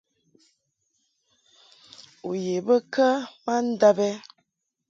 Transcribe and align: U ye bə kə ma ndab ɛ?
U 2.29 2.31
ye 2.43 2.55
bə 2.65 2.75
kə 2.93 3.07
ma 3.43 3.55
ndab 3.69 3.97
ɛ? 4.09 4.11